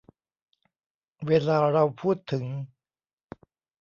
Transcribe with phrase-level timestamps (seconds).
[1.27, 2.45] เวลาเราพูดถึง